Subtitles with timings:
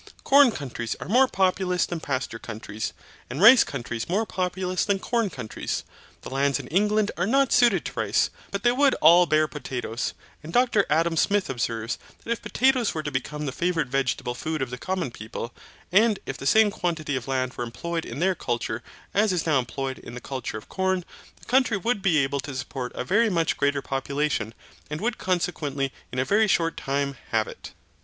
[0.23, 2.91] Corn countries are more populous than pasture countries,
[3.29, 5.83] and rice countries more populous than corn countries.
[6.23, 10.15] The lands in England are not suited to rice, but they would all bear potatoes;
[10.41, 14.63] and Dr Adam Smith observes that if potatoes were to become the favourite vegetable food
[14.63, 15.53] of the common people,
[15.91, 18.81] and if the same quantity of land was employed in their culture
[19.13, 21.05] as is now employed in the culture of corn,
[21.39, 24.55] the country would be able to support a much greater population,
[24.89, 27.73] and would consequently in a very short time have it.